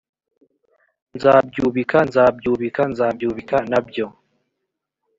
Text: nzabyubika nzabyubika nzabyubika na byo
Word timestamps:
nzabyubika 1.15 1.97
nzabyubika 2.07 2.81
nzabyubika 2.91 3.57
na 3.71 3.79
byo 3.87 4.05